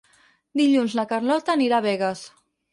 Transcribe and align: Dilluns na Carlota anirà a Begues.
Dilluns 0.61 0.95
na 1.01 1.05
Carlota 1.13 1.57
anirà 1.59 1.81
a 1.83 1.87
Begues. 1.91 2.27